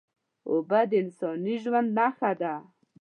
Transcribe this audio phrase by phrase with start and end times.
[0.49, 2.53] اوبه د انساني ژوند نښه ده